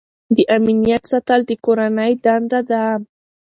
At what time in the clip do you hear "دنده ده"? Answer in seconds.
2.23-2.83